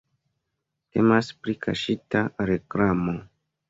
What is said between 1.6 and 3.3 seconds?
kaŝita reklamo.